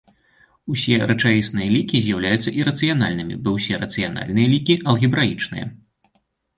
Усе 0.75 0.95
рэчаісныя 1.11 1.67
лікі 1.75 2.01
з'яўляюцца 2.07 2.55
ірацыянальнымі, 2.63 3.39
бо 3.45 3.49
ўсе 3.61 3.73
рацыянальныя 3.85 4.47
лікі 4.57 4.83
алгебраічныя. 4.91 5.65